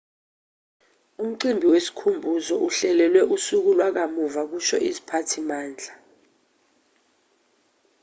[1.23, 5.91] umcimbi wesikhumbuzo uhlelelwe usuku lwakamuva kusho iziphathimandla